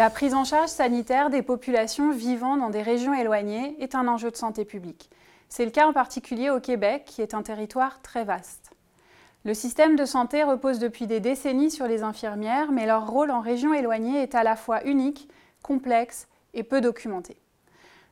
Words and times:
La 0.00 0.08
prise 0.08 0.32
en 0.32 0.44
charge 0.44 0.70
sanitaire 0.70 1.28
des 1.28 1.42
populations 1.42 2.10
vivant 2.10 2.56
dans 2.56 2.70
des 2.70 2.80
régions 2.80 3.12
éloignées 3.12 3.76
est 3.80 3.94
un 3.94 4.08
enjeu 4.08 4.30
de 4.30 4.36
santé 4.36 4.64
publique. 4.64 5.10
C'est 5.50 5.66
le 5.66 5.70
cas 5.70 5.86
en 5.86 5.92
particulier 5.92 6.48
au 6.48 6.58
Québec, 6.58 7.02
qui 7.04 7.20
est 7.20 7.34
un 7.34 7.42
territoire 7.42 8.00
très 8.00 8.24
vaste. 8.24 8.70
Le 9.44 9.52
système 9.52 9.96
de 9.96 10.06
santé 10.06 10.42
repose 10.42 10.78
depuis 10.78 11.06
des 11.06 11.20
décennies 11.20 11.70
sur 11.70 11.86
les 11.86 12.02
infirmières, 12.02 12.72
mais 12.72 12.86
leur 12.86 13.10
rôle 13.10 13.30
en 13.30 13.42
région 13.42 13.74
éloignée 13.74 14.22
est 14.22 14.34
à 14.34 14.42
la 14.42 14.56
fois 14.56 14.82
unique, 14.86 15.28
complexe 15.62 16.28
et 16.54 16.62
peu 16.62 16.80
documenté. 16.80 17.36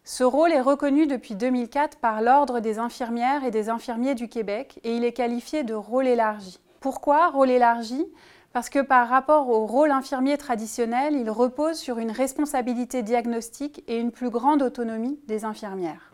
Ce 0.05 0.25
rôle 0.25 0.53
est 0.53 0.61
reconnu 0.61 1.07
depuis 1.07 1.37
2004 1.37 1.97
par 2.01 2.21
l'Ordre 2.21 2.61
des 2.61 2.79
infirmières 2.79 3.45
et 3.45 3.51
des 3.51 3.71
infirmiers 3.71 4.15
du 4.15 4.29
Québec 4.29 4.79
et 4.85 4.95
il 4.95 5.07
est 5.07 5.15
qualifié 5.15 5.65
de 5.65 5.73
rôle 5.73 6.07
élargi. 6.07 6.61
Pourquoi 6.81 7.31
rôle 7.31 7.49
élargi? 7.49 8.07
Parce 8.53 8.71
que 8.71 8.81
par 8.81 9.09
rapport 9.09 9.49
au 9.49 9.67
rôle 9.67 9.91
infirmier 9.91 10.39
traditionnel, 10.39 11.15
il 11.15 11.31
repose 11.31 11.79
sur 11.79 11.99
une 11.99 12.11
responsabilité 12.11 13.03
diagnostique 13.03 13.83
et 13.87 13.99
une 13.99 14.11
plus 14.11 14.31
grande 14.31 14.63
autonomie 14.63 15.21
des 15.27 15.45
infirmières. 15.45 16.13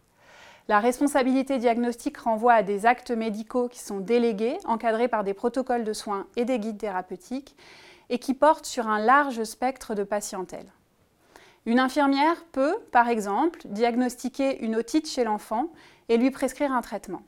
La 0.67 0.81
responsabilité 0.81 1.59
diagnostique 1.59 2.17
renvoie 2.17 2.55
à 2.55 2.63
des 2.63 2.87
actes 2.87 3.11
médicaux 3.11 3.69
qui 3.69 3.81
sont 3.81 4.01
délégués, 4.01 4.57
encadrés 4.65 5.09
par 5.09 5.23
des 5.23 5.35
protocoles 5.35 5.85
de 5.85 5.93
soins 5.93 6.27
et 6.37 6.47
des 6.47 6.59
guides 6.59 6.79
thérapeutiques, 6.79 7.55
et 8.09 8.19
qui 8.19 8.35
portent 8.35 8.67
sur 8.67 8.89
un 8.89 8.99
large 8.99 9.45
spectre 9.45 9.95
de 9.95 10.05
patientèle. 10.05 10.67
Une 11.67 11.79
infirmière 11.79 12.45
peut, 12.53 12.77
par 12.93 13.09
exemple, 13.09 13.61
diagnostiquer 13.67 14.63
une 14.65 14.77
otite 14.77 15.09
chez 15.09 15.25
l'enfant 15.25 15.71
et 16.09 16.17
lui 16.17 16.31
prescrire 16.31 16.73
un 16.73 16.83
traitement. 16.83 17.23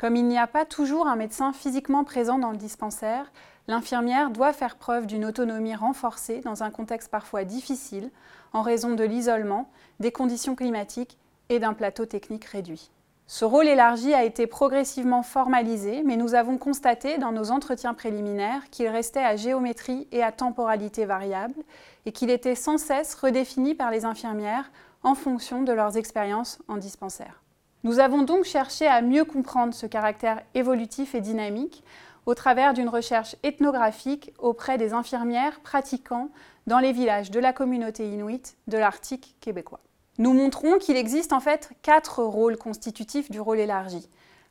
Comme 0.00 0.16
il 0.16 0.24
n'y 0.24 0.38
a 0.38 0.46
pas 0.46 0.64
toujours 0.64 1.08
un 1.08 1.16
médecin 1.16 1.52
physiquement 1.52 2.04
présent 2.04 2.38
dans 2.38 2.52
le 2.52 2.56
dispensaire, 2.56 3.30
l'infirmière 3.68 4.30
doit 4.30 4.54
faire 4.54 4.76
preuve 4.76 5.04
d'une 5.04 5.26
autonomie 5.26 5.74
renforcée 5.74 6.40
dans 6.40 6.62
un 6.62 6.70
contexte 6.70 7.10
parfois 7.10 7.44
difficile 7.44 8.10
en 8.54 8.62
raison 8.62 8.94
de 8.94 9.04
l'isolement, 9.04 9.68
des 9.98 10.10
conditions 10.10 10.54
climatiques 10.54 11.18
et 11.50 11.58
d'un 11.58 11.74
plateau 11.74 12.06
technique 12.06 12.46
réduit. 12.46 12.90
Ce 13.26 13.44
rôle 13.44 13.68
élargi 13.68 14.14
a 14.14 14.24
été 14.24 14.46
progressivement 14.46 15.22
formalisé, 15.22 16.02
mais 16.02 16.16
nous 16.16 16.34
avons 16.34 16.56
constaté 16.56 17.18
dans 17.18 17.32
nos 17.32 17.50
entretiens 17.50 17.92
préliminaires 17.92 18.70
qu'il 18.70 18.88
restait 18.88 19.20
à 19.20 19.36
géométrie 19.36 20.08
et 20.12 20.22
à 20.22 20.32
temporalité 20.32 21.04
variable 21.04 21.62
et 22.06 22.12
qu'il 22.12 22.30
était 22.30 22.54
sans 22.54 22.78
cesse 22.78 23.14
redéfini 23.14 23.74
par 23.74 23.90
les 23.90 24.06
infirmières 24.06 24.72
en 25.02 25.14
fonction 25.14 25.62
de 25.62 25.74
leurs 25.74 25.98
expériences 25.98 26.58
en 26.68 26.78
dispensaire. 26.78 27.42
Nous 27.82 27.98
avons 27.98 28.22
donc 28.22 28.44
cherché 28.44 28.86
à 28.86 29.00
mieux 29.00 29.24
comprendre 29.24 29.72
ce 29.72 29.86
caractère 29.86 30.42
évolutif 30.54 31.14
et 31.14 31.20
dynamique 31.20 31.82
au 32.26 32.34
travers 32.34 32.74
d'une 32.74 32.90
recherche 32.90 33.36
ethnographique 33.42 34.34
auprès 34.38 34.76
des 34.76 34.92
infirmières 34.92 35.60
pratiquant 35.60 36.28
dans 36.66 36.78
les 36.78 36.92
villages 36.92 37.30
de 37.30 37.40
la 37.40 37.54
communauté 37.54 38.06
inuite 38.06 38.56
de 38.66 38.76
l'Arctique 38.76 39.34
québécois. 39.40 39.80
Nous 40.18 40.34
montrons 40.34 40.76
qu'il 40.76 40.98
existe 40.98 41.32
en 41.32 41.40
fait 41.40 41.70
quatre 41.80 42.22
rôles 42.22 42.58
constitutifs 42.58 43.30
du 43.30 43.40
rôle 43.40 43.58
élargi. 43.60 44.06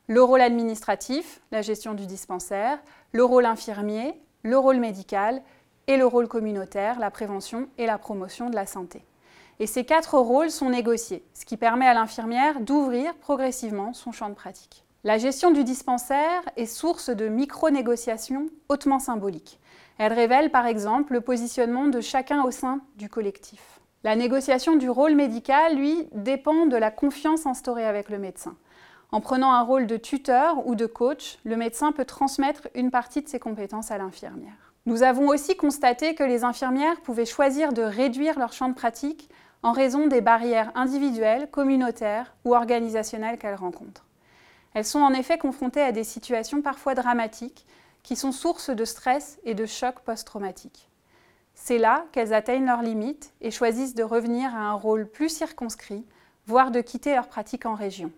Le 0.08 0.24
rôle 0.24 0.42
administratif, 0.42 1.40
la 1.52 1.62
gestion 1.62 1.94
du 1.94 2.08
dispensaire, 2.08 2.80
le 3.12 3.24
rôle 3.24 3.46
infirmier, 3.46 4.20
le 4.42 4.58
rôle 4.58 4.78
médical 4.78 5.44
et 5.86 5.98
le 5.98 6.08
rôle 6.08 6.28
communautaire, 6.28 7.00
la 7.00 7.12
prévention 7.12 7.70
et 7.78 7.86
la 7.86 8.00
promotion 8.00 8.50
de 8.50 8.56
la 8.56 8.66
santé. 8.66 9.04
Et 9.62 9.68
ces 9.68 9.84
quatre 9.84 10.18
rôles 10.18 10.52
sont 10.52 10.70
négociés, 10.70 11.24
ce 11.34 11.44
qui 11.44 11.58
permet 11.58 11.86
à 11.86 11.94
l'infirmière 11.94 12.62
d'ouvrir 12.62 13.14
progressivement 13.16 13.92
son 13.94 14.14
champ 14.14 14.30
de 14.30 14.34
pratique. 14.34 14.86
La 15.04 15.18
gestion 15.18 15.52
du 15.52 15.66
dispensaire 15.66 16.42
est 16.56 16.66
source 16.66 17.10
de 17.10 17.28
micro-négociations 17.28 18.48
hautement 18.70 19.00
symboliques. 19.00 19.60
Elle 19.98 20.14
révèle 20.14 20.50
par 20.50 20.66
exemple 20.66 21.12
le 21.12 21.22
positionnement 21.22 21.88
de 21.88 22.00
chacun 22.00 22.44
au 22.44 22.52
sein 22.52 22.80
du 22.96 23.10
collectif. 23.10 23.82
La 24.06 24.16
négociation 24.16 24.78
du 24.78 24.90
rôle 24.90 25.16
médical, 25.16 25.76
lui, 25.76 26.08
dépend 26.14 26.66
de 26.66 26.78
la 26.78 26.90
confiance 26.90 27.46
instaurée 27.46 27.86
avec 27.86 28.10
le 28.10 28.18
médecin. 28.18 28.56
En 29.12 29.20
prenant 29.20 29.52
un 29.52 29.62
rôle 29.62 29.88
de 29.88 29.98
tuteur 29.98 30.66
ou 30.68 30.76
de 30.76 30.86
coach, 30.86 31.38
le 31.44 31.58
médecin 31.58 31.92
peut 31.92 32.06
transmettre 32.06 32.70
une 32.76 32.92
partie 32.92 33.22
de 33.22 33.28
ses 33.28 33.40
compétences 33.40 33.92
à 33.92 33.98
l'infirmière. 33.98 34.74
Nous 34.86 35.04
avons 35.04 35.28
aussi 35.28 35.58
constaté 35.58 36.16
que 36.16 36.24
les 36.24 36.46
infirmières 36.46 37.02
pouvaient 37.02 37.26
choisir 37.26 37.74
de 37.74 37.82
réduire 37.82 38.40
leur 38.40 38.54
champ 38.54 38.70
de 38.70 38.74
pratique 38.74 39.30
en 39.64 39.72
raison 39.72 40.08
des 40.08 40.22
barrières 40.22 40.72
individuelles, 40.76 41.50
communautaires 41.52 42.36
ou 42.46 42.56
organisationnelles 42.56 43.38
qu'elles 43.38 43.56
rencontrent. 43.56 44.06
Elles 44.74 44.86
sont 44.86 45.00
en 45.00 45.14
effet 45.14 45.38
confrontées 45.38 45.82
à 45.82 45.92
des 45.92 46.04
situations 46.04 46.62
parfois 46.62 46.96
dramatiques 46.96 47.66
qui 48.04 48.16
sont 48.16 48.32
source 48.32 48.70
de 48.70 48.86
stress 48.86 49.40
et 49.44 49.54
de 49.54 49.66
choc 49.66 50.00
post-traumatique. 50.06 50.90
C'est 51.54 51.78
là 51.78 52.06
qu'elles 52.12 52.34
atteignent 52.34 52.66
leurs 52.66 52.82
limites 52.82 53.34
et 53.42 53.52
choisissent 53.52 53.96
de 53.96 54.04
revenir 54.04 54.56
à 54.56 54.60
un 54.60 54.74
rôle 54.74 55.08
plus 55.08 55.30
circonscrit, 55.30 56.06
voire 56.48 56.72
de 56.72 56.80
quitter 56.80 57.14
leur 57.14 57.28
pratique 57.28 57.66
en 57.66 57.76
région. 57.76 58.12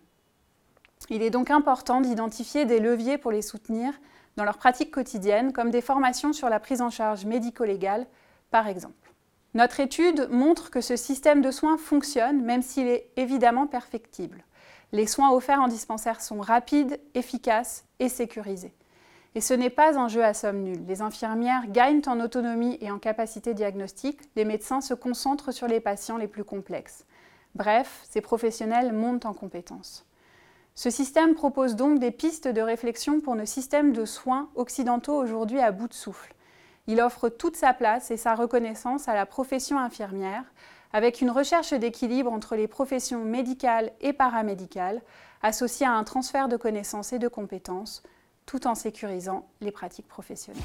Il 1.09 1.23
est 1.23 1.31
donc 1.31 1.50
important 1.50 2.02
d'identifier 2.02 2.66
des 2.66 2.79
leviers 2.79 3.18
pour 3.18 3.31
les 3.31 3.41
soutenir 3.41 3.94
dans 4.38 4.44
leur 4.44 4.58
pratique 4.58 4.91
quotidienne, 4.91 5.52
comme 5.52 5.72
des 5.72 5.81
formations 5.81 6.31
sur 6.31 6.47
la 6.50 6.59
prise 6.59 6.81
en 6.81 6.90
charge 6.90 7.25
médico-légale, 7.25 8.06
par 8.52 8.68
exemple. 8.68 9.10
Notre 9.53 9.81
étude 9.81 10.29
montre 10.29 10.69
que 10.69 10.79
ce 10.79 10.95
système 10.95 11.41
de 11.41 11.51
soins 11.51 11.78
fonctionne, 11.78 12.41
même 12.41 12.62
s'il 12.62 12.88
est 12.88 13.12
évidemment 13.17 13.67
perfectible. 13.67 14.45
Les 14.94 15.07
soins 15.07 15.31
offerts 15.31 15.62
en 15.62 15.67
dispensaire 15.67 16.22
sont 16.22 16.39
rapides, 16.39 17.00
efficaces 17.16 17.85
et 18.00 18.07
sécurisés. 18.07 18.73
Et 19.35 19.41
ce 19.41 19.53
n'est 19.53 19.69
pas 19.69 19.97
un 19.97 20.07
jeu 20.07 20.23
à 20.23 20.34
somme 20.34 20.63
nulle. 20.63 20.85
Les 20.88 21.01
infirmières 21.01 21.67
gagnent 21.67 22.01
en 22.07 22.19
autonomie 22.19 22.78
et 22.81 22.91
en 22.91 23.00
capacité 23.00 23.53
diagnostique, 23.53 24.19
les 24.35 24.45
médecins 24.45 24.81
se 24.81 24.94
concentrent 24.94 25.53
sur 25.53 25.67
les 25.67 25.79
patients 25.79 26.17
les 26.17 26.28
plus 26.28 26.44
complexes. 26.44 27.06
Bref, 27.56 28.06
ces 28.09 28.22
professionnels 28.22 28.94
montent 28.94 29.25
en 29.25 29.34
compétences. 29.34 30.06
Ce 30.75 30.90
système 30.90 31.35
propose 31.35 31.75
donc 31.75 32.00
des 32.00 32.11
pistes 32.11 32.47
de 32.47 32.61
réflexion 32.61 33.19
pour 33.19 33.35
nos 33.35 33.45
systèmes 33.45 33.91
de 33.91 34.06
soins 34.06 34.50
occidentaux 34.56 35.16
aujourd'hui 35.16 35.59
à 35.59 35.72
bout 35.72 35.88
de 35.88 35.94
souffle. 35.94 36.34
Il 36.91 37.00
offre 37.00 37.29
toute 37.29 37.56
sa 37.56 37.74
place 37.74 38.12
et 38.12 38.18
sa 38.18 38.35
reconnaissance 38.35 39.07
à 39.07 39.13
la 39.13 39.25
profession 39.25 39.79
infirmière, 39.79 40.44
avec 40.91 41.22
une 41.22 41.31
recherche 41.31 41.72
d'équilibre 41.72 42.29
entre 42.34 42.57
les 42.57 42.68
professions 42.68 43.24
médicales 43.24 43.94
et 44.02 44.12
paramédicales, 44.12 45.02
associée 45.41 45.85
à 45.85 45.94
un 45.94 46.03
transfert 46.03 46.50
de 46.50 46.57
connaissances 46.57 47.13
et 47.13 47.18
de 47.18 47.29
compétences, 47.29 48.03
tout 48.46 48.68
en 48.68 48.75
sécurisant 48.75 49.47
les 49.62 49.72
pratiques 49.72 50.09
professionnelles. 50.09 50.62